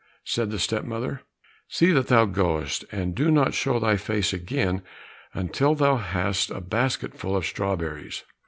[0.23, 1.21] said the stepmother,
[1.69, 4.81] "See that thou goest, and do not show thy face again
[5.31, 8.23] until thou hast the basketful of strawberries!"